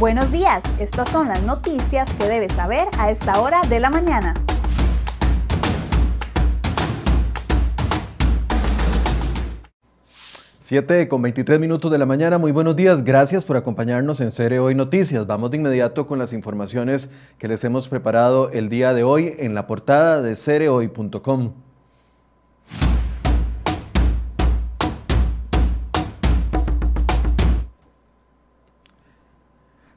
Buenos 0.00 0.32
días, 0.32 0.64
estas 0.80 1.08
son 1.08 1.28
las 1.28 1.44
noticias 1.44 2.12
que 2.14 2.26
debes 2.26 2.52
saber 2.52 2.88
a 2.98 3.12
esta 3.12 3.40
hora 3.40 3.60
de 3.68 3.78
la 3.78 3.90
mañana. 3.90 4.34
Siete 10.58 11.06
con 11.06 11.22
23 11.22 11.60
minutos 11.60 11.92
de 11.92 11.98
la 11.98 12.06
mañana, 12.06 12.38
muy 12.38 12.50
buenos 12.50 12.74
días, 12.74 13.04
gracias 13.04 13.44
por 13.44 13.56
acompañarnos 13.56 14.20
en 14.20 14.32
Cere 14.32 14.58
Hoy 14.58 14.74
Noticias. 14.74 15.28
Vamos 15.28 15.52
de 15.52 15.58
inmediato 15.58 16.08
con 16.08 16.18
las 16.18 16.32
informaciones 16.32 17.08
que 17.38 17.46
les 17.46 17.62
hemos 17.62 17.88
preparado 17.88 18.50
el 18.50 18.68
día 18.68 18.94
de 18.94 19.04
hoy 19.04 19.36
en 19.38 19.54
la 19.54 19.68
portada 19.68 20.22
de 20.22 20.34
cerehoy.com. 20.34 21.52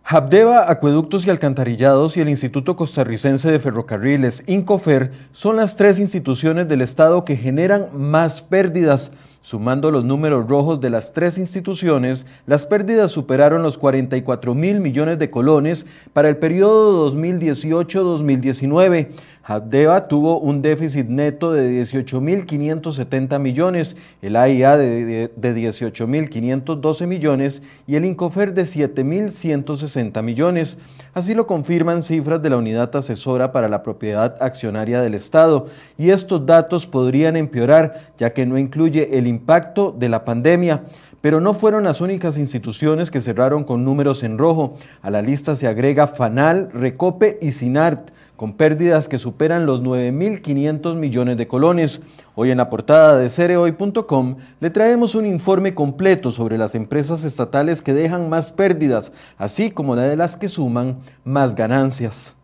Habdeba 0.09 0.71
Acueductos 0.71 1.27
y 1.27 1.29
Alcantarillados 1.29 2.15
y 2.15 2.21
el 2.21 2.29
Instituto 2.29 2.77
Costarricense 2.77 3.51
de 3.51 3.59
Ferrocarriles, 3.59 4.41
INCOFER, 4.47 5.11
son 5.33 5.57
las 5.57 5.75
tres 5.75 5.99
instituciones 5.99 6.69
del 6.69 6.79
Estado 6.79 7.25
que 7.25 7.35
generan 7.35 7.89
más 7.93 8.41
pérdidas. 8.41 9.11
Sumando 9.41 9.91
los 9.91 10.05
números 10.05 10.47
rojos 10.47 10.79
de 10.79 10.89
las 10.91 11.11
tres 11.11 11.37
instituciones, 11.37 12.25
las 12.45 12.65
pérdidas 12.65 13.11
superaron 13.11 13.63
los 13.63 13.77
44 13.77 14.55
mil 14.55 14.79
millones 14.79 15.19
de 15.19 15.29
colones 15.29 15.85
para 16.13 16.29
el 16.29 16.37
periodo 16.37 17.13
2018-2019. 17.13 19.09
Habdeba 19.49 20.09
tuvo 20.09 20.41
un 20.41 20.61
déficit 20.61 21.07
neto 21.07 21.53
de 21.53 21.81
18.570 21.81 23.39
millones, 23.39 23.95
el 24.21 24.35
AIA 24.35 24.75
de, 24.75 25.31
18.512 25.37 27.07
millones 27.07 27.61
y 27.87 27.95
el 27.95 28.03
Incofer 28.03 28.53
de 28.53 28.63
7.160 28.63 30.21
millones. 30.21 30.77
Así 31.13 31.33
lo 31.33 31.47
confirman 31.47 32.03
cifras 32.03 32.41
de 32.41 32.49
la 32.49 32.57
Unidad 32.57 32.93
Asesora 32.93 33.53
para 33.53 33.69
la 33.69 33.83
Propiedad 33.83 34.35
Accionaria 34.41 35.01
del 35.01 35.13
Estado. 35.13 35.67
Y 35.97 36.09
estos 36.09 36.45
datos 36.45 36.85
podrían 36.85 37.37
empeorar, 37.37 38.11
ya 38.17 38.33
que 38.33 38.45
no 38.45 38.57
incluye 38.57 39.17
el 39.17 39.27
impacto 39.27 39.95
de 39.97 40.09
la 40.09 40.25
pandemia. 40.25 40.83
Pero 41.21 41.39
no 41.39 41.53
fueron 41.53 41.85
las 41.85 42.01
únicas 42.01 42.37
instituciones 42.37 43.09
que 43.09 43.21
cerraron 43.21 43.63
con 43.63 43.85
números 43.85 44.23
en 44.23 44.37
rojo. 44.37 44.75
A 45.01 45.09
la 45.09 45.21
lista 45.21 45.55
se 45.55 45.67
agrega 45.67 46.05
FANAL, 46.05 46.69
Recope 46.73 47.39
y 47.41 47.53
SINART 47.53 48.11
con 48.37 48.53
pérdidas 48.53 49.09
que 49.09 49.17
superan 49.17 49.65
los 49.65 49.83
9.500 49.83 50.95
millones 50.95 51.35
de 51.35 51.47
colones. 51.47 52.01
Hoy 52.35 52.51
en 52.51 52.59
la 52.59 52.69
portada 52.69 53.17
de 53.17 53.27
cereoy.com 53.27 54.37
le 54.61 54.69
traemos 54.69 55.15
un 55.15 55.25
informe 55.25 55.73
completo 55.73 56.31
sobre 56.31 56.57
las 56.57 56.75
empresas 56.75 57.25
estatales 57.25 57.81
que 57.81 57.93
dejan 57.93 58.29
más 58.29 58.51
pérdidas, 58.51 59.11
así 59.37 59.71
como 59.71 59.95
la 59.97 60.03
de 60.03 60.15
las 60.15 60.37
que 60.37 60.47
suman 60.47 60.99
más 61.25 61.55
ganancias. 61.55 62.36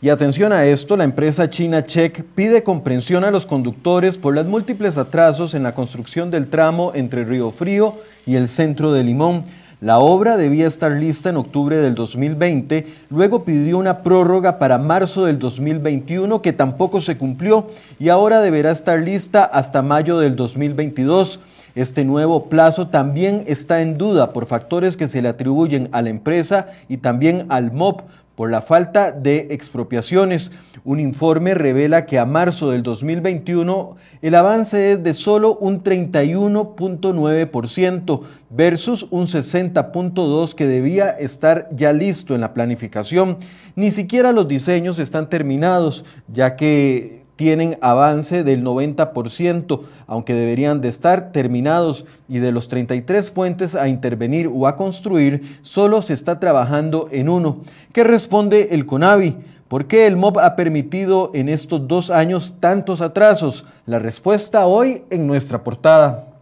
Y 0.00 0.10
atención 0.10 0.52
a 0.52 0.64
esto, 0.64 0.96
la 0.96 1.02
empresa 1.02 1.50
china 1.50 1.84
Check 1.84 2.22
pide 2.36 2.62
comprensión 2.62 3.24
a 3.24 3.32
los 3.32 3.46
conductores 3.46 4.16
por 4.16 4.32
los 4.32 4.46
múltiples 4.46 4.96
atrasos 4.96 5.54
en 5.54 5.64
la 5.64 5.74
construcción 5.74 6.30
del 6.30 6.46
tramo 6.46 6.92
entre 6.94 7.24
Río 7.24 7.50
Frío 7.50 7.96
y 8.24 8.36
el 8.36 8.46
centro 8.46 8.92
de 8.92 9.02
Limón. 9.02 9.42
La 9.80 9.98
obra 9.98 10.36
debía 10.36 10.68
estar 10.68 10.92
lista 10.92 11.30
en 11.30 11.36
octubre 11.36 11.76
del 11.78 11.96
2020, 11.96 12.86
luego 13.10 13.44
pidió 13.44 13.76
una 13.76 14.04
prórroga 14.04 14.60
para 14.60 14.78
marzo 14.78 15.24
del 15.24 15.40
2021 15.40 16.42
que 16.42 16.52
tampoco 16.52 17.00
se 17.00 17.18
cumplió 17.18 17.66
y 17.98 18.08
ahora 18.08 18.40
deberá 18.40 18.70
estar 18.70 19.00
lista 19.00 19.44
hasta 19.44 19.82
mayo 19.82 20.20
del 20.20 20.36
2022. 20.36 21.40
Este 21.74 22.04
nuevo 22.04 22.48
plazo 22.48 22.86
también 22.86 23.42
está 23.48 23.82
en 23.82 23.98
duda 23.98 24.32
por 24.32 24.46
factores 24.46 24.96
que 24.96 25.08
se 25.08 25.22
le 25.22 25.28
atribuyen 25.28 25.88
a 25.90 26.02
la 26.02 26.10
empresa 26.10 26.68
y 26.88 26.98
también 26.98 27.46
al 27.48 27.72
MOP 27.72 28.02
por 28.38 28.50
la 28.52 28.62
falta 28.62 29.10
de 29.10 29.48
expropiaciones. 29.50 30.52
Un 30.84 31.00
informe 31.00 31.54
revela 31.54 32.06
que 32.06 32.20
a 32.20 32.24
marzo 32.24 32.70
del 32.70 32.84
2021 32.84 33.96
el 34.22 34.34
avance 34.36 34.92
es 34.92 35.02
de 35.02 35.12
solo 35.12 35.56
un 35.56 35.82
31.9% 35.82 38.20
versus 38.48 39.08
un 39.10 39.26
60.2% 39.26 40.54
que 40.54 40.68
debía 40.68 41.10
estar 41.10 41.68
ya 41.72 41.92
listo 41.92 42.36
en 42.36 42.42
la 42.42 42.54
planificación. 42.54 43.38
Ni 43.74 43.90
siquiera 43.90 44.30
los 44.30 44.46
diseños 44.46 45.00
están 45.00 45.28
terminados, 45.28 46.04
ya 46.28 46.54
que 46.54 47.17
tienen 47.38 47.78
avance 47.82 48.42
del 48.42 48.64
90%, 48.64 49.82
aunque 50.08 50.34
deberían 50.34 50.80
de 50.80 50.88
estar 50.88 51.30
terminados, 51.30 52.04
y 52.28 52.40
de 52.40 52.50
los 52.50 52.66
33 52.66 53.30
puentes 53.30 53.76
a 53.76 53.86
intervenir 53.86 54.50
o 54.52 54.66
a 54.66 54.74
construir, 54.74 55.60
solo 55.62 56.02
se 56.02 56.14
está 56.14 56.40
trabajando 56.40 57.08
en 57.12 57.28
uno. 57.28 57.58
¿Qué 57.92 58.02
responde 58.02 58.70
el 58.72 58.86
CONAVI? 58.86 59.36
¿Por 59.68 59.86
qué 59.86 60.08
el 60.08 60.16
MOB 60.16 60.40
ha 60.40 60.56
permitido 60.56 61.30
en 61.32 61.48
estos 61.48 61.86
dos 61.86 62.10
años 62.10 62.56
tantos 62.58 63.00
atrasos? 63.02 63.64
La 63.86 64.00
respuesta 64.00 64.66
hoy 64.66 65.04
en 65.08 65.28
nuestra 65.28 65.62
portada. 65.62 66.37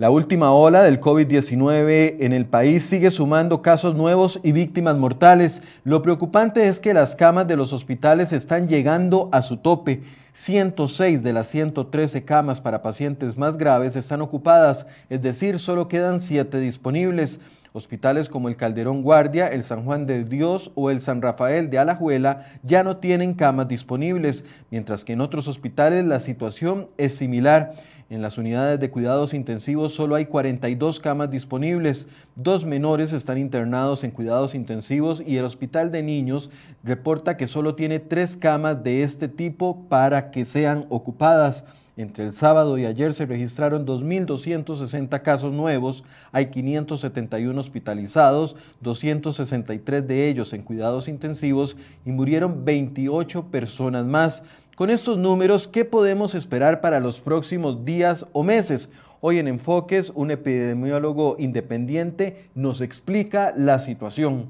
La 0.00 0.08
última 0.08 0.50
ola 0.52 0.82
del 0.82 0.98
COVID-19 0.98 2.16
en 2.20 2.32
el 2.32 2.46
país 2.46 2.84
sigue 2.84 3.10
sumando 3.10 3.60
casos 3.60 3.94
nuevos 3.94 4.40
y 4.42 4.52
víctimas 4.52 4.96
mortales. 4.96 5.62
Lo 5.84 6.00
preocupante 6.00 6.68
es 6.68 6.80
que 6.80 6.94
las 6.94 7.14
camas 7.14 7.46
de 7.46 7.56
los 7.56 7.74
hospitales 7.74 8.32
están 8.32 8.66
llegando 8.66 9.28
a 9.30 9.42
su 9.42 9.58
tope. 9.58 10.00
106 10.32 11.22
de 11.22 11.34
las 11.34 11.48
113 11.48 12.24
camas 12.24 12.62
para 12.62 12.80
pacientes 12.80 13.36
más 13.36 13.58
graves 13.58 13.94
están 13.94 14.22
ocupadas, 14.22 14.86
es 15.10 15.20
decir, 15.20 15.58
solo 15.58 15.86
quedan 15.86 16.20
7 16.20 16.58
disponibles. 16.60 17.38
Hospitales 17.72 18.28
como 18.28 18.48
el 18.48 18.56
Calderón 18.56 19.02
Guardia, 19.02 19.46
el 19.46 19.62
San 19.62 19.84
Juan 19.84 20.06
de 20.06 20.24
Dios 20.24 20.72
o 20.74 20.90
el 20.90 21.00
San 21.00 21.22
Rafael 21.22 21.70
de 21.70 21.78
Alajuela 21.78 22.44
ya 22.62 22.82
no 22.82 22.96
tienen 22.96 23.34
camas 23.34 23.68
disponibles, 23.68 24.44
mientras 24.70 25.04
que 25.04 25.12
en 25.12 25.20
otros 25.20 25.46
hospitales 25.46 26.04
la 26.04 26.20
situación 26.20 26.88
es 26.98 27.14
similar. 27.14 27.72
En 28.10 28.22
las 28.22 28.38
unidades 28.38 28.80
de 28.80 28.90
cuidados 28.90 29.34
intensivos 29.34 29.94
solo 29.94 30.16
hay 30.16 30.26
42 30.26 30.98
camas 30.98 31.30
disponibles. 31.30 32.08
Dos 32.34 32.66
menores 32.66 33.12
están 33.12 33.38
internados 33.38 34.02
en 34.02 34.10
cuidados 34.10 34.56
intensivos 34.56 35.22
y 35.24 35.36
el 35.36 35.44
Hospital 35.44 35.92
de 35.92 36.02
Niños 36.02 36.50
reporta 36.82 37.36
que 37.36 37.46
solo 37.46 37.76
tiene 37.76 38.00
tres 38.00 38.36
camas 38.36 38.82
de 38.82 39.04
este 39.04 39.28
tipo 39.28 39.86
para 39.88 40.32
que 40.32 40.44
sean 40.44 40.86
ocupadas. 40.88 41.64
Entre 41.96 42.24
el 42.24 42.32
sábado 42.32 42.78
y 42.78 42.86
ayer 42.86 43.12
se 43.12 43.26
registraron 43.26 43.84
2.260 43.84 45.22
casos 45.22 45.52
nuevos, 45.52 46.04
hay 46.32 46.46
571 46.46 47.60
hospitalizados, 47.60 48.56
263 48.80 50.06
de 50.06 50.28
ellos 50.28 50.52
en 50.52 50.62
cuidados 50.62 51.08
intensivos 51.08 51.76
y 52.06 52.12
murieron 52.12 52.64
28 52.64 53.46
personas 53.46 54.06
más. 54.06 54.42
Con 54.76 54.88
estos 54.88 55.18
números, 55.18 55.68
¿qué 55.68 55.84
podemos 55.84 56.34
esperar 56.34 56.80
para 56.80 57.00
los 57.00 57.20
próximos 57.20 57.84
días 57.84 58.24
o 58.32 58.42
meses? 58.42 58.88
Hoy 59.20 59.38
en 59.38 59.48
Enfoques, 59.48 60.10
un 60.14 60.30
epidemiólogo 60.30 61.36
independiente 61.38 62.48
nos 62.54 62.80
explica 62.80 63.52
la 63.54 63.78
situación. 63.78 64.46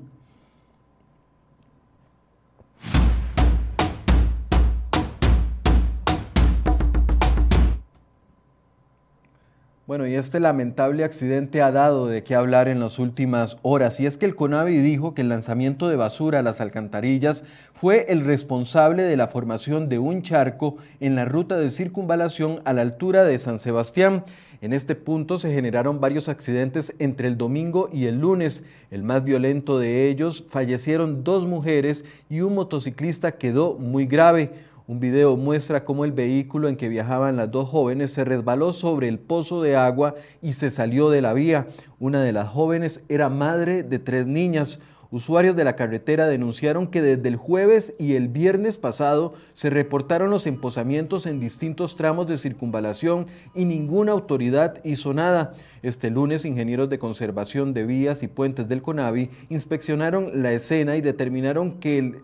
Bueno, 9.91 10.07
y 10.07 10.15
este 10.15 10.39
lamentable 10.39 11.03
accidente 11.03 11.63
ha 11.63 11.73
dado 11.73 12.07
de 12.07 12.23
qué 12.23 12.37
hablar 12.37 12.69
en 12.69 12.79
las 12.79 13.01
últimas 13.01 13.59
horas, 13.63 13.99
y 13.99 14.07
es 14.07 14.19
que 14.19 14.27
el 14.27 14.37
CONAVI 14.37 14.79
dijo 14.79 15.15
que 15.15 15.23
el 15.23 15.29
lanzamiento 15.29 15.89
de 15.89 15.97
basura 15.97 16.39
a 16.39 16.43
las 16.43 16.61
alcantarillas 16.61 17.43
fue 17.73 18.07
el 18.09 18.25
responsable 18.25 19.03
de 19.03 19.17
la 19.17 19.27
formación 19.27 19.89
de 19.89 19.99
un 19.99 20.23
charco 20.23 20.77
en 21.01 21.17
la 21.17 21.25
ruta 21.25 21.57
de 21.57 21.71
circunvalación 21.71 22.61
a 22.65 22.73
la 22.73 22.83
altura 22.83 23.25
de 23.25 23.37
San 23.41 23.59
Sebastián. 23.59 24.23
En 24.61 24.73
este 24.73 24.95
punto 24.95 25.39
se 25.39 25.53
generaron 25.53 26.01
varios 26.01 26.29
accidentes 26.29 26.95
entre 27.01 27.27
el 27.27 27.37
domingo 27.37 27.89
y 27.93 28.07
el 28.07 28.21
lunes. 28.21 28.63
El 28.93 29.03
más 29.03 29.25
violento 29.25 29.81
de 29.81 30.09
ellos 30.09 30.45
fallecieron 30.49 31.25
dos 31.25 31.49
mujeres 31.49 32.05
y 32.29 32.43
un 32.43 32.55
motociclista 32.55 33.33
quedó 33.33 33.75
muy 33.75 34.07
grave. 34.07 34.53
Un 34.91 34.99
video 34.99 35.37
muestra 35.37 35.85
cómo 35.85 36.05
el 36.05 36.11
vehículo 36.11 36.69
en 36.69 36.75
que 36.75 36.89
viajaban 36.89 37.37
las 37.37 37.49
dos 37.49 37.69
jóvenes 37.69 38.11
se 38.11 38.25
resbaló 38.25 38.73
sobre 38.73 39.07
el 39.07 39.21
pozo 39.21 39.63
de 39.63 39.77
agua 39.77 40.17
y 40.43 40.55
se 40.55 40.69
salió 40.73 41.11
de 41.11 41.23
la 41.23 41.33
vía. 41.33 41.69
Una 42.01 42.25
de 42.25 42.33
las 42.33 42.49
jóvenes 42.49 43.01
era 43.09 43.29
madre 43.29 43.85
de 43.85 44.01
tres 44.01 44.27
niñas. 44.27 44.81
Usuarios 45.13 45.55
de 45.55 45.63
la 45.63 45.77
carretera 45.77 46.27
denunciaron 46.27 46.89
que 46.89 47.03
desde 47.03 47.29
el 47.29 47.37
jueves 47.37 47.95
y 48.01 48.15
el 48.15 48.27
viernes 48.27 48.79
pasado 48.79 49.33
se 49.55 49.71
reportaron 49.71 50.29
los 50.29 50.49
emposamientos 50.49 51.27
en 51.27 51.39
distintos 51.39 51.95
tramos 51.95 52.27
de 52.27 52.37
circunvalación 52.37 53.27
y 53.55 53.67
ninguna 53.67 54.11
autoridad 54.11 54.81
hizo 54.83 55.15
nada. 55.15 55.53
Este 55.83 56.11
lunes, 56.11 56.45
ingenieros 56.45 56.91
de 56.91 56.99
conservación 56.99 57.73
de 57.73 57.87
vías 57.87 58.23
y 58.23 58.29
puentes 58.29 58.69
del 58.69 58.83
CONAVI 58.83 59.31
inspeccionaron 59.49 60.43
la 60.43 60.53
escena 60.53 60.97
y 60.97 61.01
determinaron 61.01 61.79
que, 61.81 62.21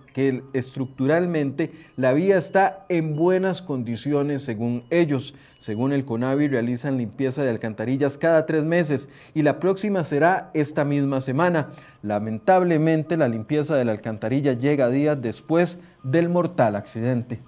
estructuralmente 0.52 1.70
la 1.96 2.12
vía 2.12 2.36
está 2.36 2.84
en 2.88 3.16
buenas 3.16 3.62
condiciones 3.62 4.42
según 4.42 4.84
ellos. 4.90 5.34
Según 5.58 5.92
el 5.92 6.04
CONAVI, 6.04 6.48
realizan 6.48 6.98
limpieza 6.98 7.42
de 7.42 7.50
alcantarillas 7.50 8.18
cada 8.18 8.44
tres 8.44 8.64
meses 8.64 9.08
y 9.34 9.42
la 9.42 9.58
próxima 9.58 10.04
será 10.04 10.50
esta 10.52 10.84
misma 10.84 11.20
semana. 11.20 11.70
Lamentablemente, 12.02 13.16
la 13.16 13.28
limpieza 13.28 13.76
de 13.76 13.84
la 13.84 13.92
alcantarilla 13.92 14.52
llega 14.52 14.90
días 14.90 15.20
después 15.20 15.78
del 16.02 16.28
mortal 16.28 16.76
accidente. 16.76 17.40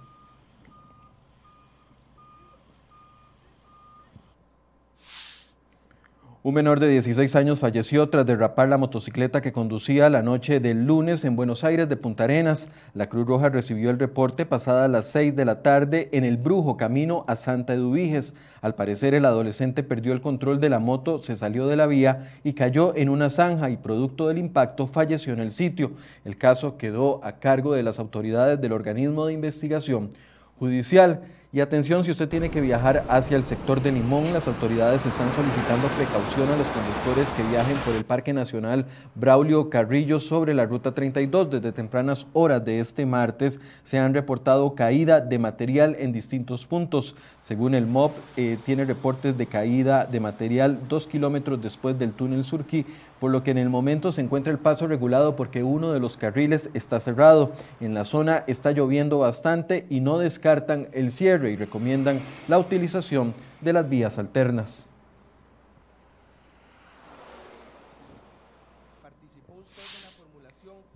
Un 6.48 6.54
menor 6.54 6.80
de 6.80 6.88
16 6.88 7.36
años 7.36 7.58
falleció 7.58 8.08
tras 8.08 8.24
derrapar 8.24 8.70
la 8.70 8.78
motocicleta 8.78 9.42
que 9.42 9.52
conducía 9.52 10.08
la 10.08 10.22
noche 10.22 10.60
del 10.60 10.86
lunes 10.86 11.26
en 11.26 11.36
Buenos 11.36 11.62
Aires 11.62 11.90
de 11.90 11.98
Punta 11.98 12.24
Arenas. 12.24 12.70
La 12.94 13.10
Cruz 13.10 13.26
Roja 13.26 13.50
recibió 13.50 13.90
el 13.90 13.98
reporte 13.98 14.46
pasada 14.46 14.88
las 14.88 15.08
6 15.08 15.36
de 15.36 15.44
la 15.44 15.62
tarde 15.62 16.08
en 16.12 16.24
el 16.24 16.38
Brujo, 16.38 16.78
camino 16.78 17.26
a 17.28 17.36
Santa 17.36 17.74
Eduviges. 17.74 18.32
Al 18.62 18.74
parecer, 18.74 19.12
el 19.12 19.26
adolescente 19.26 19.82
perdió 19.82 20.14
el 20.14 20.22
control 20.22 20.58
de 20.58 20.70
la 20.70 20.78
moto, 20.78 21.18
se 21.18 21.36
salió 21.36 21.66
de 21.66 21.76
la 21.76 21.86
vía 21.86 22.30
y 22.42 22.54
cayó 22.54 22.96
en 22.96 23.10
una 23.10 23.28
zanja 23.28 23.68
y 23.68 23.76
producto 23.76 24.28
del 24.28 24.38
impacto 24.38 24.86
falleció 24.86 25.34
en 25.34 25.40
el 25.40 25.52
sitio. 25.52 25.92
El 26.24 26.38
caso 26.38 26.78
quedó 26.78 27.22
a 27.24 27.40
cargo 27.40 27.74
de 27.74 27.82
las 27.82 27.98
autoridades 27.98 28.58
del 28.58 28.72
organismo 28.72 29.26
de 29.26 29.34
investigación 29.34 30.12
judicial. 30.58 31.20
Y 31.50 31.60
atención, 31.60 32.04
si 32.04 32.10
usted 32.10 32.28
tiene 32.28 32.50
que 32.50 32.60
viajar 32.60 33.06
hacia 33.08 33.34
el 33.34 33.42
sector 33.42 33.80
de 33.80 33.90
Limón, 33.90 34.34
las 34.34 34.46
autoridades 34.46 35.06
están 35.06 35.32
solicitando 35.32 35.88
precaución 35.96 36.46
a 36.50 36.56
los 36.58 36.68
conductores 36.68 37.32
que 37.32 37.42
viajen 37.44 37.78
por 37.86 37.94
el 37.94 38.04
Parque 38.04 38.34
Nacional 38.34 38.84
Braulio 39.14 39.70
Carrillo 39.70 40.20
sobre 40.20 40.52
la 40.52 40.66
Ruta 40.66 40.92
32. 40.92 41.48
Desde 41.48 41.72
tempranas 41.72 42.26
horas 42.34 42.62
de 42.66 42.80
este 42.80 43.06
martes 43.06 43.60
se 43.82 43.98
han 43.98 44.12
reportado 44.12 44.74
caída 44.74 45.22
de 45.22 45.38
material 45.38 45.96
en 45.98 46.12
distintos 46.12 46.66
puntos. 46.66 47.16
Según 47.40 47.74
el 47.74 47.86
MOP, 47.86 48.12
eh, 48.36 48.58
tiene 48.66 48.84
reportes 48.84 49.38
de 49.38 49.46
caída 49.46 50.04
de 50.04 50.20
material 50.20 50.78
dos 50.86 51.06
kilómetros 51.06 51.62
después 51.62 51.98
del 51.98 52.12
túnel 52.12 52.44
Surquí, 52.44 52.84
por 53.20 53.30
lo 53.30 53.42
que 53.42 53.52
en 53.52 53.58
el 53.58 53.70
momento 53.70 54.12
se 54.12 54.20
encuentra 54.20 54.52
el 54.52 54.58
paso 54.58 54.86
regulado 54.86 55.34
porque 55.34 55.62
uno 55.62 55.92
de 55.92 55.98
los 55.98 56.18
carriles 56.18 56.68
está 56.74 57.00
cerrado. 57.00 57.52
En 57.80 57.94
la 57.94 58.04
zona 58.04 58.44
está 58.46 58.72
lloviendo 58.72 59.18
bastante 59.18 59.86
y 59.88 60.00
no 60.00 60.18
descartan 60.18 60.88
el 60.92 61.10
cierre 61.10 61.37
y 61.46 61.54
recomiendan 61.54 62.20
la 62.48 62.58
utilización 62.58 63.34
de 63.60 63.72
las 63.72 63.88
vías 63.88 64.18
alternas. 64.18 64.87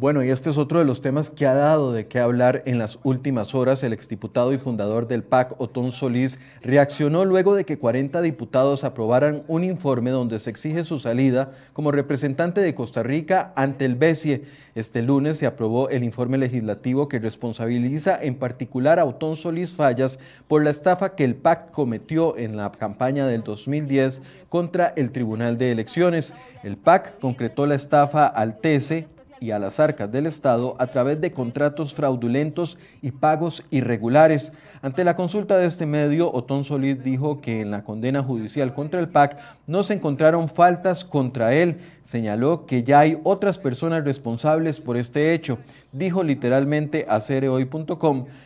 Bueno, 0.03 0.25
y 0.25 0.31
este 0.31 0.51
es 0.51 0.59
otro 0.59 0.81
de 0.81 0.85
los 0.85 1.01
temas 1.01 1.31
que 1.31 1.47
ha 1.47 1.55
dado 1.55 1.93
de 1.93 2.09
qué 2.09 2.19
hablar 2.19 2.65
en 2.67 2.77
las 2.77 2.99
últimas 3.05 3.55
horas. 3.55 3.85
El 3.85 3.93
exdiputado 3.93 4.53
y 4.53 4.59
fundador 4.59 5.07
del 5.07 5.23
PAC, 5.23 5.55
Otón 5.61 5.93
Solís, 5.93 6.41
reaccionó 6.61 7.25
luego 7.25 7.55
de 7.55 7.65
que 7.65 7.79
40 7.79 8.21
diputados 8.21 8.83
aprobaran 8.83 9.45
un 9.47 9.63
informe 9.63 10.11
donde 10.11 10.41
se 10.41 10.51
exige 10.51 10.83
su 10.83 10.99
salida 10.99 11.53
como 11.73 11.93
representante 11.93 12.61
de 12.61 12.75
Costa 12.75 13.05
Rica 13.05 13.53
ante 13.55 13.85
el 13.85 13.95
BESIE. 13.95 14.43
Este 14.75 15.03
lunes 15.03 15.39
se 15.39 15.47
aprobó 15.47 15.89
el 15.89 16.03
informe 16.03 16.37
legislativo 16.37 17.07
que 17.07 17.21
responsabiliza 17.21 18.21
en 18.21 18.35
particular 18.35 18.99
a 18.99 19.05
Otón 19.05 19.37
Solís 19.37 19.73
Fallas 19.73 20.19
por 20.49 20.65
la 20.65 20.71
estafa 20.71 21.15
que 21.15 21.23
el 21.23 21.37
PAC 21.37 21.71
cometió 21.71 22.37
en 22.37 22.57
la 22.57 22.73
campaña 22.73 23.29
del 23.29 23.45
2010 23.45 24.21
contra 24.49 24.95
el 24.97 25.13
Tribunal 25.13 25.59
de 25.59 25.71
Elecciones. 25.71 26.35
El 26.65 26.77
PAC 26.77 27.21
concretó 27.21 27.67
la 27.67 27.77
estafa 27.77 28.27
al 28.27 28.59
TESE 28.59 29.07
y 29.43 29.51
a 29.51 29.59
las 29.59 29.81
arcas 29.81 30.11
del 30.13 30.27
Estado 30.27 30.77
a 30.79 30.87
través 30.87 31.21
de 31.21 31.33
contratos 31.33 31.95
fraudulentos 31.95 32.79
y 33.03 33.11
pagos 33.11 33.65
irregulares. 33.71 34.53
Ante 34.83 35.03
la 35.03 35.17
consulta 35.17 35.59
de 35.59 35.67
este 35.67 35.85
medio, 35.85 36.33
Otón 36.33 36.63
Solís 36.63 37.03
dijo 37.03 37.41
que 37.41 37.61
en 37.61 37.73
la 37.73 37.83
condena 37.83 38.23
judicial 38.23 38.73
contra 38.73 39.01
el 39.01 39.09
PAC 39.09 39.37
no 39.67 39.83
se 39.83 39.95
encontraron 39.95 40.49
faltas 40.49 41.05
contra 41.05 41.55
él. 41.55 41.79
Señaló 42.05 42.67
que 42.67 42.85
ya 42.85 43.01
hay 43.01 43.19
otras 43.25 43.59
personas 43.59 44.05
responsables 44.05 44.81
por 44.81 44.97
este 44.97 45.35
hecho. 45.35 45.59
Dijo 45.93 46.23
literalmente 46.23 47.05
a 47.07 47.21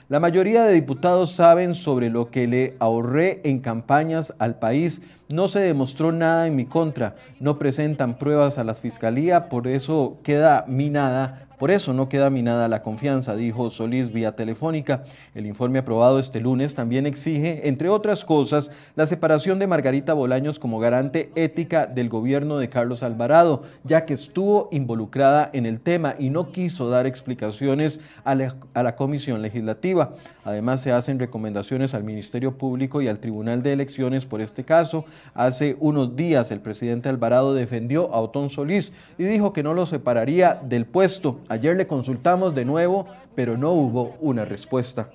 la 0.08 0.19
mayoría 0.19 0.64
de 0.64 0.72
diputados 0.72 1.31
saben 1.31 1.76
sobre 1.76 2.10
lo 2.10 2.28
que 2.28 2.48
le 2.48 2.75
ahorré 2.81 3.40
en 3.44 3.60
campañas 3.60 4.34
al 4.40 4.58
país. 4.58 5.00
No 5.28 5.46
se 5.46 5.60
demostró 5.60 6.10
nada 6.10 6.48
en 6.48 6.56
mi 6.56 6.64
contra. 6.64 7.14
No 7.38 7.56
presentan 7.56 8.19
pruebas 8.19 8.58
a 8.58 8.64
la 8.64 8.75
fiscalía, 8.75 9.48
por 9.48 9.69
eso 9.69 10.19
queda 10.25 10.64
minada 10.66 11.46
por 11.58 11.70
eso 11.70 11.93
no 11.93 12.08
queda 12.08 12.29
minada 12.31 12.69
la 12.69 12.82
confianza, 12.82 13.35
dijo 13.35 13.70
Solís 13.70 14.12
vía 14.12 14.37
telefónica. 14.37 15.05
El 15.35 15.47
informe 15.47 15.79
aprobado 15.79 16.19
este 16.19 16.41
lunes 16.41 16.75
también 16.75 17.06
exige, 17.06 17.69
entre 17.69 17.88
otras 17.88 18.25
cosas, 18.25 18.70
la 18.94 19.06
separación 19.06 19.58
de 19.58 19.67
Margarita 19.67 20.12
Bolaños 20.12 20.58
como 20.58 20.79
garante 20.79 21.31
ética 21.35 21.87
del 21.87 22.08
gobierno 22.08 22.58
de 22.58 22.69
Carlos 22.69 23.03
Alvarado, 23.03 23.62
ya 23.85 24.05
que 24.05 24.14
estuvo 24.14 24.69
involucrada 24.70 25.49
en 25.53 25.67
el 25.67 25.81
tema 25.81 26.14
y 26.19 26.31
no 26.31 26.53
quiso 26.53 26.91
dar 26.91 27.06
explicaciones 27.06 28.00
a 28.25 28.35
la, 28.35 28.97
Comisión 28.97 29.43
Legislativa. 29.43 30.14
Además, 30.44 30.81
se 30.81 30.93
hacen 30.93 31.19
recomendaciones 31.19 31.94
al 31.94 32.05
Ministerio 32.05 32.56
Público 32.56 33.03
y 33.03 33.08
al 33.08 33.19
Tribunal 33.19 33.62
de 33.62 33.73
Elecciones 33.73 34.26
por 34.26 34.41
este 34.41 34.64
caso. 34.64 35.05
Hace 35.35 35.76
unos 35.81 36.17
días 36.17 36.50
el 36.50 36.61
presidente 36.61 37.08
Alvarado 37.08 37.55
defendió 37.55 38.12
a 38.14 38.20
Otón 38.20 38.49
Solís 38.49 38.93
y 39.19 39.25
dijo 39.25 39.53
que 39.53 39.62
no 39.62 39.75
lo 39.75 39.87
separaría 39.87 40.61
del 40.62 40.87
puesto 40.87 41.41
Ayer 41.48 41.76
le 41.76 41.87
consultamos 41.87 42.54
de 42.54 42.64
nuevo, 42.64 43.06
pero 43.34 43.56
no 43.56 43.72
hubo 43.72 44.16
una 44.20 44.44
respuesta. 44.44 45.10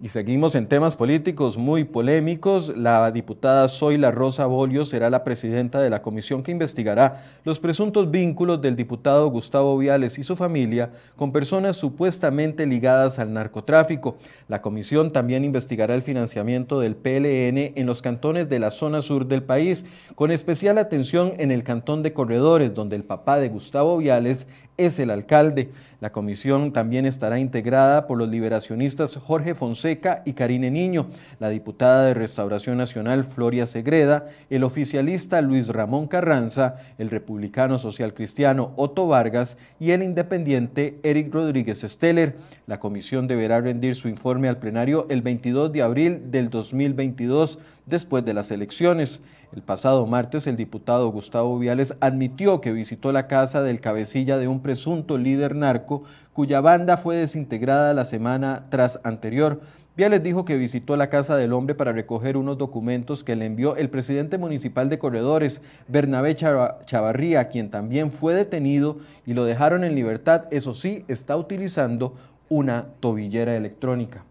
Y 0.00 0.10
seguimos 0.10 0.54
en 0.54 0.68
temas 0.68 0.94
políticos 0.94 1.58
muy 1.58 1.82
polémicos. 1.82 2.72
La 2.76 3.10
diputada 3.10 3.66
Zoila 3.66 4.12
Rosa 4.12 4.46
Bolio 4.46 4.84
será 4.84 5.10
la 5.10 5.24
presidenta 5.24 5.80
de 5.80 5.90
la 5.90 6.02
comisión 6.02 6.44
que 6.44 6.52
investigará 6.52 7.24
los 7.42 7.58
presuntos 7.58 8.08
vínculos 8.08 8.60
del 8.62 8.76
diputado 8.76 9.26
Gustavo 9.26 9.76
Viales 9.76 10.16
y 10.16 10.22
su 10.22 10.36
familia 10.36 10.92
con 11.16 11.32
personas 11.32 11.74
supuestamente 11.78 12.64
ligadas 12.64 13.18
al 13.18 13.32
narcotráfico. 13.32 14.18
La 14.46 14.62
comisión 14.62 15.12
también 15.12 15.44
investigará 15.44 15.96
el 15.96 16.02
financiamiento 16.02 16.78
del 16.78 16.94
PLN 16.94 17.72
en 17.74 17.86
los 17.86 18.00
cantones 18.00 18.48
de 18.48 18.60
la 18.60 18.70
zona 18.70 19.00
sur 19.00 19.26
del 19.26 19.42
país, 19.42 19.84
con 20.14 20.30
especial 20.30 20.78
atención 20.78 21.32
en 21.38 21.50
el 21.50 21.64
cantón 21.64 22.04
de 22.04 22.12
Corredores, 22.12 22.72
donde 22.72 22.94
el 22.94 23.02
papá 23.02 23.40
de 23.40 23.48
Gustavo 23.48 23.98
Viales 23.98 24.46
es 24.76 25.00
el 25.00 25.10
alcalde. 25.10 25.70
La 26.00 26.12
comisión 26.12 26.72
también 26.72 27.04
estará 27.04 27.40
integrada 27.40 28.06
por 28.06 28.16
los 28.16 28.28
liberacionistas 28.28 29.16
Jorge 29.16 29.56
Fonseca 29.56 29.87
y 29.90 30.32
Karine 30.32 30.70
Niño, 30.70 31.08
la 31.40 31.48
diputada 31.48 32.04
de 32.04 32.14
Restauración 32.14 32.78
Nacional 32.78 33.24
Floria 33.24 33.66
Segreda, 33.66 34.26
el 34.50 34.64
oficialista 34.64 35.40
Luis 35.40 35.68
Ramón 35.68 36.06
Carranza, 36.08 36.76
el 36.98 37.10
republicano 37.10 37.78
social 37.78 38.14
cristiano 38.14 38.72
Otto 38.76 39.06
Vargas 39.06 39.56
y 39.80 39.92
el 39.92 40.02
independiente 40.02 40.98
Eric 41.02 41.32
Rodríguez 41.32 41.80
Steller. 41.80 42.36
La 42.66 42.80
comisión 42.80 43.26
deberá 43.26 43.60
rendir 43.60 43.94
su 43.94 44.08
informe 44.08 44.48
al 44.48 44.58
plenario 44.58 45.06
el 45.08 45.22
22 45.22 45.72
de 45.72 45.82
abril 45.82 46.30
del 46.30 46.50
2022 46.50 47.58
después 47.86 48.24
de 48.24 48.34
las 48.34 48.50
elecciones. 48.50 49.20
El 49.54 49.62
pasado 49.62 50.06
martes, 50.06 50.46
el 50.46 50.56
diputado 50.56 51.08
Gustavo 51.08 51.58
Viales 51.58 51.94
admitió 52.00 52.60
que 52.60 52.70
visitó 52.70 53.12
la 53.12 53.26
casa 53.26 53.62
del 53.62 53.80
cabecilla 53.80 54.36
de 54.36 54.46
un 54.46 54.60
presunto 54.60 55.16
líder 55.16 55.54
narco, 55.54 56.02
cuya 56.34 56.60
banda 56.60 56.98
fue 56.98 57.16
desintegrada 57.16 57.94
la 57.94 58.04
semana 58.04 58.66
tras 58.68 59.00
anterior. 59.04 59.60
Viales 59.96 60.22
dijo 60.22 60.44
que 60.44 60.58
visitó 60.58 60.96
la 60.96 61.08
casa 61.08 61.34
del 61.36 61.54
hombre 61.54 61.74
para 61.74 61.92
recoger 61.92 62.36
unos 62.36 62.58
documentos 62.58 63.24
que 63.24 63.36
le 63.36 63.46
envió 63.46 63.74
el 63.74 63.88
presidente 63.88 64.36
municipal 64.36 64.90
de 64.90 64.98
Corredores, 64.98 65.62
Bernabé 65.88 66.36
Chavarría, 66.36 67.48
quien 67.48 67.70
también 67.70 68.12
fue 68.12 68.34
detenido 68.34 68.98
y 69.26 69.32
lo 69.32 69.44
dejaron 69.44 69.82
en 69.82 69.94
libertad. 69.94 70.44
Eso 70.50 70.74
sí, 70.74 71.04
está 71.08 71.36
utilizando 71.36 72.14
una 72.48 72.86
tobillera 73.00 73.56
electrónica. 73.56 74.24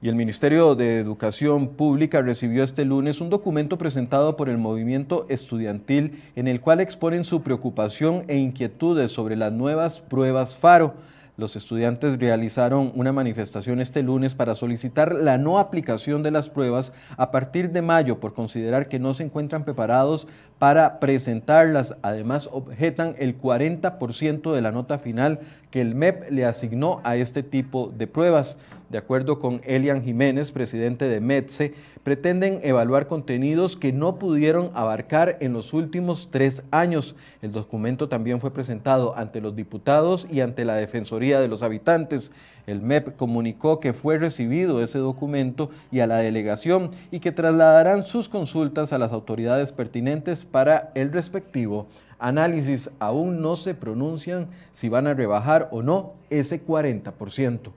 Y 0.00 0.08
el 0.08 0.14
Ministerio 0.14 0.76
de 0.76 1.00
Educación 1.00 1.70
Pública 1.70 2.22
recibió 2.22 2.62
este 2.62 2.84
lunes 2.84 3.20
un 3.20 3.30
documento 3.30 3.78
presentado 3.78 4.36
por 4.36 4.48
el 4.48 4.56
movimiento 4.56 5.26
estudiantil 5.28 6.22
en 6.36 6.46
el 6.46 6.60
cual 6.60 6.78
exponen 6.78 7.24
su 7.24 7.42
preocupación 7.42 8.22
e 8.28 8.36
inquietudes 8.36 9.10
sobre 9.10 9.34
las 9.34 9.52
nuevas 9.52 10.00
pruebas 10.00 10.54
FARO. 10.54 10.94
Los 11.36 11.54
estudiantes 11.54 12.18
realizaron 12.18 12.90
una 12.96 13.12
manifestación 13.12 13.80
este 13.80 14.02
lunes 14.02 14.34
para 14.34 14.56
solicitar 14.56 15.14
la 15.14 15.38
no 15.38 15.60
aplicación 15.60 16.24
de 16.24 16.32
las 16.32 16.50
pruebas 16.50 16.92
a 17.16 17.30
partir 17.30 17.70
de 17.70 17.80
mayo 17.80 18.18
por 18.18 18.34
considerar 18.34 18.88
que 18.88 18.98
no 18.98 19.14
se 19.14 19.22
encuentran 19.22 19.64
preparados 19.64 20.26
para 20.58 20.98
presentarlas. 20.98 21.94
Además, 22.02 22.48
objetan 22.52 23.14
el 23.18 23.38
40% 23.38 24.52
de 24.52 24.60
la 24.60 24.72
nota 24.72 24.98
final 24.98 25.38
que 25.70 25.80
el 25.80 25.94
MEP 25.94 26.30
le 26.30 26.44
asignó 26.44 27.00
a 27.04 27.14
este 27.14 27.44
tipo 27.44 27.92
de 27.96 28.08
pruebas. 28.08 28.56
De 28.88 28.96
acuerdo 28.96 29.38
con 29.38 29.60
Elian 29.64 30.02
Jiménez, 30.02 30.50
presidente 30.50 31.08
de 31.08 31.20
METSE, 31.20 31.74
pretenden 32.02 32.60
evaluar 32.62 33.06
contenidos 33.06 33.76
que 33.76 33.92
no 33.92 34.18
pudieron 34.18 34.70
abarcar 34.72 35.36
en 35.40 35.52
los 35.52 35.74
últimos 35.74 36.28
tres 36.30 36.62
años. 36.70 37.14
El 37.42 37.52
documento 37.52 38.08
también 38.08 38.40
fue 38.40 38.50
presentado 38.50 39.14
ante 39.14 39.42
los 39.42 39.54
diputados 39.54 40.26
y 40.30 40.40
ante 40.40 40.64
la 40.64 40.76
Defensoría 40.76 41.38
de 41.38 41.48
los 41.48 41.62
Habitantes. 41.62 42.32
El 42.66 42.80
MEP 42.80 43.14
comunicó 43.14 43.78
que 43.78 43.92
fue 43.92 44.16
recibido 44.16 44.82
ese 44.82 44.98
documento 45.00 45.68
y 45.90 46.00
a 46.00 46.06
la 46.06 46.16
delegación 46.16 46.90
y 47.10 47.20
que 47.20 47.30
trasladarán 47.30 48.04
sus 48.04 48.30
consultas 48.30 48.94
a 48.94 48.98
las 48.98 49.12
autoridades 49.12 49.74
pertinentes 49.74 50.46
para 50.46 50.92
el 50.94 51.12
respectivo 51.12 51.88
análisis. 52.18 52.88
Aún 53.00 53.42
no 53.42 53.56
se 53.56 53.74
pronuncian 53.74 54.48
si 54.72 54.88
van 54.88 55.06
a 55.06 55.12
rebajar 55.12 55.68
o 55.72 55.82
no 55.82 56.14
ese 56.30 56.64
40%. 56.64 57.70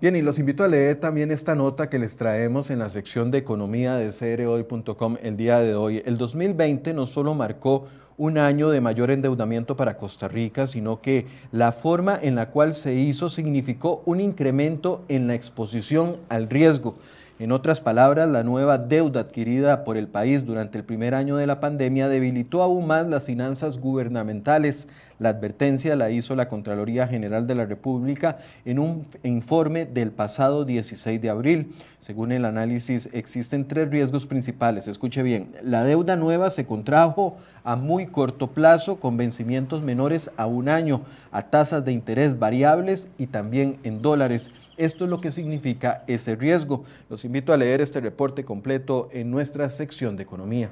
Bien, 0.00 0.14
y 0.14 0.22
los 0.22 0.38
invito 0.38 0.62
a 0.62 0.68
leer 0.68 1.00
también 1.00 1.32
esta 1.32 1.56
nota 1.56 1.90
que 1.90 1.98
les 1.98 2.14
traemos 2.14 2.70
en 2.70 2.78
la 2.78 2.88
sección 2.88 3.32
de 3.32 3.38
economía 3.38 3.96
de 3.96 4.12
crhoy.com 4.12 5.16
el 5.20 5.36
día 5.36 5.58
de 5.58 5.74
hoy. 5.74 6.04
El 6.06 6.16
2020 6.18 6.94
no 6.94 7.04
solo 7.04 7.34
marcó 7.34 7.86
un 8.16 8.38
año 8.38 8.70
de 8.70 8.80
mayor 8.80 9.10
endeudamiento 9.10 9.76
para 9.76 9.96
Costa 9.96 10.28
Rica, 10.28 10.68
sino 10.68 11.00
que 11.00 11.26
la 11.50 11.72
forma 11.72 12.16
en 12.22 12.36
la 12.36 12.50
cual 12.50 12.74
se 12.74 12.94
hizo 12.94 13.28
significó 13.28 14.04
un 14.06 14.20
incremento 14.20 15.02
en 15.08 15.26
la 15.26 15.34
exposición 15.34 16.18
al 16.28 16.48
riesgo. 16.48 16.94
En 17.40 17.52
otras 17.52 17.80
palabras, 17.80 18.28
la 18.28 18.42
nueva 18.42 18.78
deuda 18.78 19.20
adquirida 19.20 19.84
por 19.84 19.96
el 19.96 20.08
país 20.08 20.44
durante 20.44 20.76
el 20.76 20.82
primer 20.82 21.14
año 21.14 21.36
de 21.36 21.46
la 21.46 21.60
pandemia 21.60 22.08
debilitó 22.08 22.62
aún 22.62 22.88
más 22.88 23.06
las 23.06 23.22
finanzas 23.22 23.78
gubernamentales. 23.78 24.88
La 25.20 25.28
advertencia 25.28 25.94
la 25.94 26.10
hizo 26.10 26.34
la 26.34 26.48
Contraloría 26.48 27.06
General 27.06 27.46
de 27.46 27.54
la 27.54 27.64
República 27.64 28.38
en 28.64 28.80
un 28.80 29.06
informe 29.22 29.86
del 29.86 30.10
pasado 30.10 30.64
16 30.64 31.22
de 31.22 31.30
abril. 31.30 31.72
Según 32.00 32.32
el 32.32 32.44
análisis, 32.44 33.08
existen 33.12 33.68
tres 33.68 33.88
riesgos 33.88 34.26
principales. 34.26 34.88
Escuche 34.88 35.22
bien, 35.22 35.54
la 35.62 35.84
deuda 35.84 36.16
nueva 36.16 36.50
se 36.50 36.66
contrajo 36.66 37.36
a 37.62 37.76
muy 37.76 38.08
corto 38.08 38.48
plazo 38.48 38.98
con 38.98 39.16
vencimientos 39.16 39.82
menores 39.84 40.32
a 40.36 40.46
un 40.46 40.68
año, 40.68 41.02
a 41.30 41.42
tasas 41.42 41.84
de 41.84 41.92
interés 41.92 42.36
variables 42.40 43.08
y 43.16 43.28
también 43.28 43.78
en 43.84 44.02
dólares. 44.02 44.50
Esto 44.78 45.04
es 45.04 45.10
lo 45.10 45.20
que 45.20 45.32
significa 45.32 46.04
ese 46.06 46.36
riesgo. 46.36 46.84
Los 47.10 47.24
invito 47.24 47.52
a 47.52 47.56
leer 47.56 47.80
este 47.80 48.00
reporte 48.00 48.44
completo 48.44 49.08
en 49.12 49.30
nuestra 49.30 49.68
sección 49.68 50.16
de 50.16 50.22
economía. 50.22 50.70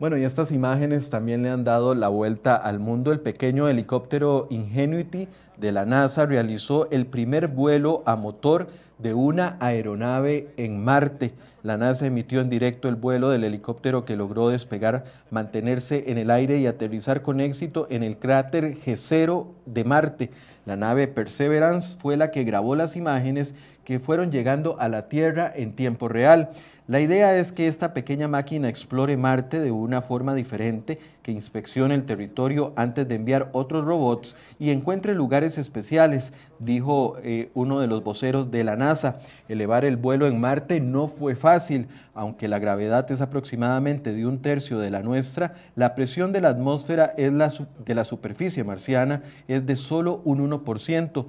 Bueno, 0.00 0.16
y 0.16 0.24
estas 0.24 0.50
imágenes 0.50 1.10
también 1.10 1.42
le 1.42 1.50
han 1.50 1.62
dado 1.62 1.94
la 1.94 2.08
vuelta 2.08 2.56
al 2.56 2.78
mundo. 2.78 3.12
El 3.12 3.20
pequeño 3.20 3.68
helicóptero 3.68 4.46
Ingenuity 4.48 5.28
de 5.58 5.72
la 5.72 5.84
NASA 5.84 6.24
realizó 6.24 6.90
el 6.90 7.04
primer 7.04 7.48
vuelo 7.48 8.02
a 8.06 8.16
motor 8.16 8.68
de 8.96 9.12
una 9.12 9.58
aeronave 9.60 10.48
en 10.56 10.82
Marte. 10.82 11.34
La 11.62 11.76
NASA 11.76 12.06
emitió 12.06 12.40
en 12.40 12.48
directo 12.48 12.88
el 12.88 12.94
vuelo 12.94 13.28
del 13.28 13.44
helicóptero 13.44 14.06
que 14.06 14.16
logró 14.16 14.48
despegar, 14.48 15.04
mantenerse 15.30 16.04
en 16.06 16.16
el 16.16 16.30
aire 16.30 16.56
y 16.56 16.66
aterrizar 16.66 17.20
con 17.20 17.38
éxito 17.42 17.86
en 17.90 18.02
el 18.02 18.16
cráter 18.16 18.78
G0 18.78 19.48
de 19.66 19.84
Marte. 19.84 20.30
La 20.64 20.76
nave 20.76 21.08
Perseverance 21.08 21.98
fue 21.98 22.16
la 22.16 22.30
que 22.30 22.44
grabó 22.44 22.74
las 22.74 22.96
imágenes 22.96 23.54
fueron 23.98 24.30
llegando 24.30 24.78
a 24.78 24.88
la 24.88 25.08
Tierra 25.08 25.52
en 25.54 25.72
tiempo 25.72 26.08
real. 26.08 26.50
La 26.90 27.00
idea 27.00 27.36
es 27.36 27.52
que 27.52 27.68
esta 27.68 27.94
pequeña 27.94 28.26
máquina 28.26 28.68
explore 28.68 29.16
Marte 29.16 29.60
de 29.60 29.70
una 29.70 30.02
forma 30.02 30.34
diferente, 30.34 30.98
que 31.22 31.30
inspeccione 31.30 31.94
el 31.94 32.04
territorio 32.04 32.72
antes 32.74 33.06
de 33.06 33.14
enviar 33.14 33.48
otros 33.52 33.84
robots 33.84 34.34
y 34.58 34.70
encuentre 34.70 35.14
lugares 35.14 35.56
especiales, 35.56 36.32
dijo 36.58 37.16
eh, 37.22 37.50
uno 37.54 37.78
de 37.78 37.86
los 37.86 38.02
voceros 38.02 38.50
de 38.50 38.64
la 38.64 38.74
NASA. 38.74 39.20
Elevar 39.48 39.84
el 39.84 39.98
vuelo 39.98 40.26
en 40.26 40.40
Marte 40.40 40.80
no 40.80 41.06
fue 41.06 41.36
fácil, 41.36 41.86
aunque 42.12 42.48
la 42.48 42.58
gravedad 42.58 43.08
es 43.12 43.20
aproximadamente 43.20 44.12
de 44.12 44.26
un 44.26 44.42
tercio 44.42 44.80
de 44.80 44.90
la 44.90 45.00
nuestra, 45.00 45.54
la 45.76 45.94
presión 45.94 46.32
de 46.32 46.40
la 46.40 46.48
atmósfera 46.48 47.14
es 47.16 47.32
la, 47.32 47.52
de 47.84 47.94
la 47.94 48.04
superficie 48.04 48.64
marciana 48.64 49.22
es 49.46 49.64
de 49.64 49.76
solo 49.76 50.22
un 50.24 50.50
1% 50.50 51.26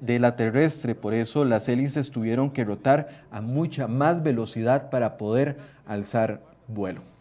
de 0.00 0.18
la 0.18 0.36
terrestre, 0.36 0.94
por 0.94 1.14
eso 1.14 1.44
las 1.44 1.68
hélices 1.68 2.10
tuvieron 2.10 2.50
que 2.50 2.64
rotar 2.64 3.24
a 3.30 3.40
mucha 3.40 3.86
más 3.86 4.22
velocidad 4.22 4.90
para 4.90 5.16
poder 5.16 5.58
alzar 5.86 6.40
vuelo. 6.68 7.13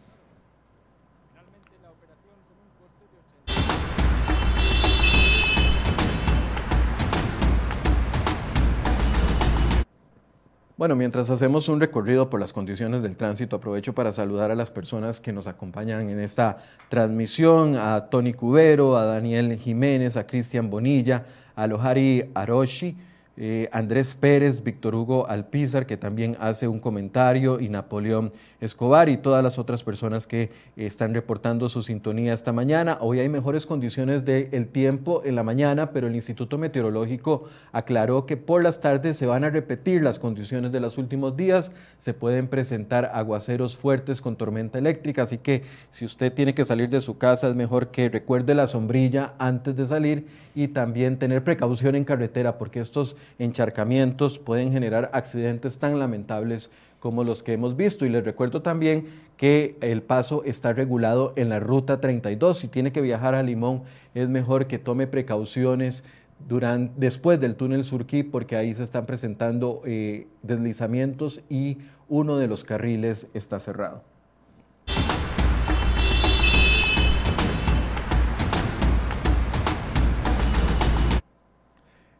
Bueno, 10.84 10.98
mientras 10.98 11.30
hacemos 11.30 11.70
un 11.70 11.80
recorrido 11.80 12.30
por 12.30 12.42
las 12.42 12.52
condiciones 12.52 13.04
del 13.04 13.16
tránsito, 13.16 13.56
aprovecho 13.56 13.94
para 13.94 14.12
saludar 14.12 14.52
a 14.52 14.56
las 14.56 14.70
personas 14.70 15.22
que 15.22 15.32
nos 15.32 15.48
acompañan 15.48 16.10
en 16.10 16.20
esta 16.20 16.58
transmisión, 16.90 17.78
a 17.78 18.10
Tony 18.10 18.34
Cubero, 18.34 18.98
a 18.98 19.06
Daniel 19.06 19.58
Jiménez, 19.58 20.18
a 20.18 20.28
Cristian 20.28 20.70
Bonilla, 20.70 21.24
a 21.56 21.68
Lohari 21.68 22.30
Aroshi, 22.34 22.98
eh, 23.36 23.68
Andrés 23.72 24.14
Pérez, 24.14 24.64
Víctor 24.64 24.94
Hugo 24.94 25.28
Alpizar, 25.28 25.86
que 25.86 25.98
también 25.98 26.38
hace 26.40 26.68
un 26.68 26.80
comentario, 26.80 27.60
y 27.60 27.70
Napoleón 27.70 28.32
Escobar 28.62 29.10
y 29.10 29.18
todas 29.18 29.44
las 29.44 29.60
otras 29.60 29.84
personas 29.84 30.26
que 30.26 30.50
están 30.78 31.14
reportando 31.14 31.68
su 31.68 31.82
sintonía 31.82 32.34
esta 32.34 32.54
mañana. 32.54 32.98
Hoy 33.02 33.20
hay 33.20 33.28
mejores 33.28 33.66
condiciones 33.66 34.24
del 34.24 34.68
tiempo 34.68 35.22
en 35.26 35.36
la 35.36 35.44
mañana, 35.44 35.92
pero 35.92 36.08
el 36.08 36.16
Instituto 36.16 36.58
Meteorológico 36.58 37.44
aclaró 37.74 38.26
que 38.26 38.38
por 38.38 38.64
las 38.64 38.80
tardes 38.80 39.18
se 39.18 39.26
van 39.26 39.44
a 39.44 39.50
repetir 39.50 40.02
las 40.02 40.18
condiciones 40.18 40.72
de 40.72 40.80
los 40.80 40.98
últimos 40.98 41.36
días. 41.36 41.72
Se 41.98 42.14
pueden 42.14 42.48
presentar 42.48 43.12
aguaceros 43.14 43.76
fuertes 43.76 44.22
con 44.22 44.38
tormenta 44.38 44.80
eléctrica, 44.80 45.24
así 45.24 45.40
que 45.40 45.64
si 45.90 46.06
usted 46.06 46.32
tiene 46.32 46.54
que 46.54 46.64
salir 46.64 46.90
de 46.90 47.02
su 47.02 47.18
casa 47.18 47.50
es 47.50 47.56
mejor 47.56 47.90
que 47.90 48.08
recuerde 48.08 48.56
la 48.56 48.68
sombrilla 48.68 49.34
antes 49.40 49.76
de 49.76 49.86
salir 49.86 50.28
y 50.56 50.70
también 50.70 51.18
tener 51.18 51.44
precaución 51.44 51.96
en 51.96 52.06
carretera 52.06 52.58
porque 52.58 52.80
estos 52.80 53.18
encharcamientos 53.40 54.40
pueden 54.40 54.72
generar 54.72 55.10
accidentes 55.14 55.78
tan 55.78 56.00
lamentables 56.00 56.70
como 57.00 57.24
los 57.24 57.44
que 57.44 57.54
hemos 57.54 57.76
visto. 57.76 58.06
Y 58.06 58.10
les 58.10 58.24
recuerdo 58.24 58.62
también 58.62 59.08
que 59.36 59.76
el 59.82 60.02
paso 60.02 60.44
está 60.46 60.72
regulado 60.74 61.34
en 61.36 61.50
la 61.50 61.60
ruta 61.60 62.00
32. 62.00 62.58
Si 62.58 62.68
tiene 62.68 62.92
que 62.92 63.02
viajar 63.02 63.36
a 63.36 63.44
Limón, 63.44 63.84
es 64.14 64.30
mejor 64.30 64.68
que 64.68 64.80
tome 64.80 65.08
precauciones 65.08 66.04
durante, 66.48 66.94
después 66.98 67.40
del 67.40 67.56
túnel 67.56 67.84
Surquí, 67.84 68.24
porque 68.24 68.56
ahí 68.56 68.74
se 68.74 68.84
están 68.84 69.06
presentando 69.06 69.82
eh, 69.86 70.28
deslizamientos 70.42 71.42
y 71.50 71.80
uno 72.08 72.38
de 72.38 72.48
los 72.48 72.64
carriles 72.64 73.28
está 73.34 73.60
cerrado. 73.60 74.13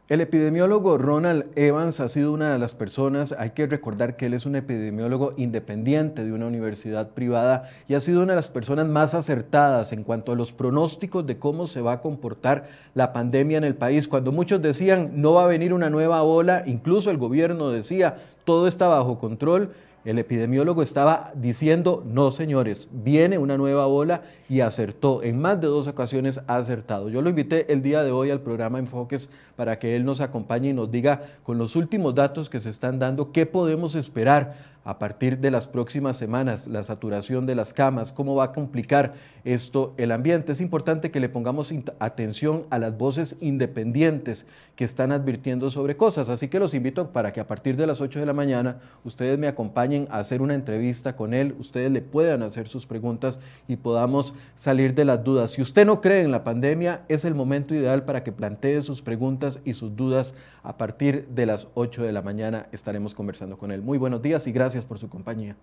El 0.06 0.20
epidemiólogo 0.20 0.98
Ronald 0.98 1.46
Evans 1.56 1.98
ha 1.98 2.10
sido 2.10 2.30
una 2.30 2.52
de 2.52 2.58
las 2.58 2.74
personas, 2.74 3.34
hay 3.38 3.52
que 3.52 3.66
recordar 3.66 4.16
que 4.16 4.26
él 4.26 4.34
es 4.34 4.44
un 4.44 4.54
epidemiólogo 4.54 5.32
independiente 5.38 6.22
de 6.22 6.32
una 6.34 6.46
universidad 6.46 7.12
privada 7.12 7.70
y 7.88 7.94
ha 7.94 8.00
sido 8.00 8.22
una 8.22 8.34
de 8.34 8.36
las 8.36 8.50
personas 8.50 8.86
más 8.86 9.14
acertadas 9.14 9.94
en 9.94 10.04
cuanto 10.04 10.32
a 10.32 10.36
los 10.36 10.52
pronósticos 10.52 11.26
de 11.26 11.38
cómo 11.38 11.66
se 11.66 11.80
va 11.80 11.92
a 11.92 12.00
comportar 12.02 12.64
la 12.92 13.14
pandemia 13.14 13.56
en 13.56 13.64
el 13.64 13.76
país. 13.76 14.06
Cuando 14.06 14.30
muchos 14.30 14.60
decían 14.60 15.12
no 15.14 15.32
va 15.32 15.44
a 15.44 15.48
venir 15.48 15.72
una 15.72 15.88
nueva 15.88 16.22
ola, 16.22 16.64
incluso 16.66 17.10
el 17.10 17.16
gobierno 17.16 17.70
decía 17.70 18.16
todo 18.44 18.68
está 18.68 18.88
bajo 18.88 19.18
control, 19.18 19.70
el 20.04 20.18
epidemiólogo 20.18 20.82
estaba 20.82 21.32
diciendo, 21.34 22.02
no 22.06 22.30
señores, 22.30 22.88
viene 22.92 23.38
una 23.38 23.56
nueva 23.56 23.86
ola 23.86 24.22
y 24.48 24.60
acertó. 24.60 25.22
En 25.22 25.40
más 25.40 25.60
de 25.60 25.68
dos 25.68 25.86
ocasiones 25.86 26.40
ha 26.46 26.56
acertado. 26.56 27.08
Yo 27.08 27.22
lo 27.22 27.30
invité 27.30 27.72
el 27.72 27.82
día 27.82 28.02
de 28.02 28.12
hoy 28.12 28.30
al 28.30 28.40
programa 28.40 28.78
Enfoques 28.78 29.30
para 29.56 29.78
que 29.78 29.96
él 29.96 30.04
nos 30.04 30.20
acompañe 30.20 30.70
y 30.70 30.72
nos 30.74 30.90
diga 30.90 31.22
con 31.42 31.56
los 31.58 31.74
últimos 31.76 32.14
datos 32.14 32.50
que 32.50 32.60
se 32.60 32.70
están 32.70 32.98
dando 32.98 33.32
qué 33.32 33.46
podemos 33.46 33.96
esperar 33.96 34.73
a 34.84 34.98
partir 34.98 35.38
de 35.38 35.50
las 35.50 35.66
próximas 35.66 36.16
semanas, 36.16 36.66
la 36.66 36.84
saturación 36.84 37.46
de 37.46 37.54
las 37.54 37.72
camas, 37.72 38.12
cómo 38.12 38.34
va 38.34 38.44
a 38.44 38.52
complicar 38.52 39.14
esto 39.44 39.94
el 39.96 40.12
ambiente. 40.12 40.52
Es 40.52 40.60
importante 40.60 41.10
que 41.10 41.20
le 41.20 41.28
pongamos 41.28 41.72
atención 41.98 42.66
a 42.70 42.78
las 42.78 42.96
voces 42.96 43.36
independientes 43.40 44.46
que 44.76 44.84
están 44.84 45.12
advirtiendo 45.12 45.70
sobre 45.70 45.96
cosas. 45.96 46.28
Así 46.28 46.48
que 46.48 46.58
los 46.58 46.74
invito 46.74 47.10
para 47.12 47.32
que 47.32 47.40
a 47.40 47.46
partir 47.46 47.76
de 47.76 47.86
las 47.86 48.00
8 48.00 48.20
de 48.20 48.26
la 48.26 48.32
mañana 48.32 48.78
ustedes 49.04 49.38
me 49.38 49.48
acompañen 49.48 50.06
a 50.10 50.18
hacer 50.18 50.42
una 50.42 50.54
entrevista 50.54 51.16
con 51.16 51.34
él, 51.34 51.54
ustedes 51.58 51.90
le 51.90 52.02
puedan 52.02 52.42
hacer 52.42 52.68
sus 52.68 52.86
preguntas 52.86 53.38
y 53.68 53.76
podamos 53.76 54.34
salir 54.54 54.94
de 54.94 55.04
las 55.04 55.24
dudas. 55.24 55.52
Si 55.52 55.62
usted 55.62 55.86
no 55.86 56.00
cree 56.00 56.22
en 56.22 56.30
la 56.30 56.44
pandemia, 56.44 57.02
es 57.08 57.24
el 57.24 57.34
momento 57.34 57.74
ideal 57.74 58.04
para 58.04 58.22
que 58.22 58.32
plantee 58.32 58.82
sus 58.82 59.02
preguntas 59.02 59.60
y 59.64 59.74
sus 59.74 59.96
dudas 59.96 60.34
a 60.62 60.76
partir 60.76 61.26
de 61.28 61.46
las 61.46 61.68
8 61.74 62.02
de 62.02 62.12
la 62.12 62.22
mañana. 62.22 62.66
Estaremos 62.72 63.14
conversando 63.14 63.58
con 63.58 63.72
él. 63.72 63.82
Muy 63.82 63.98
buenos 63.98 64.22
días 64.22 64.46
y 64.46 64.52
gracias 64.74 64.88
por 64.88 64.98
su 64.98 65.08
compañía. 65.08 65.56